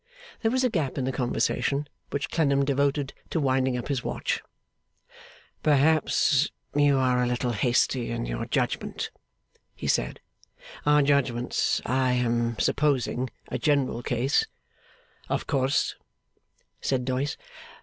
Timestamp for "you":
6.73-6.97